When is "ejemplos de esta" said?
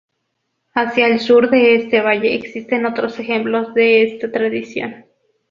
3.19-4.31